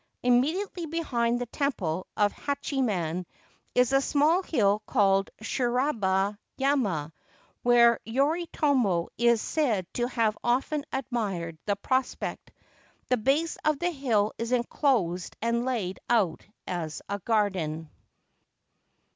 Immediately 0.23 0.87
behind 0.87 1.39
the 1.39 1.45
temple 1.45 2.07
of 2.17 2.33
Hachiman 2.33 3.27
is 3.75 3.93
a 3.93 4.01
small 4.01 4.41
hill 4.41 4.81
called 4.87 5.29
Shirabata 5.43 6.39
yama, 6.57 7.13
whence 7.61 7.99
Yoritomo 8.07 9.09
is 9.19 9.43
said 9.43 9.85
to 9.93 10.07
have 10.07 10.35
often 10.43 10.85
admired 10.91 11.59
the 11.67 11.75
prospect. 11.75 12.49
The 13.09 13.17
base 13.17 13.57
of 13.63 13.77
the 13.77 13.91
hill 13.91 14.33
is 14.39 14.51
enclosed 14.51 15.35
and 15.39 15.65
laid 15.65 15.99
out 16.09 16.47
as 16.65 17.03
a 17.07 17.19
garden. 17.19 17.87